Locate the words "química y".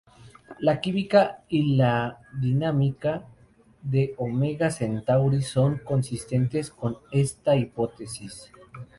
0.81-1.75